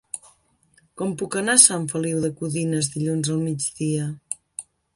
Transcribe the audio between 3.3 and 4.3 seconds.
al migdia?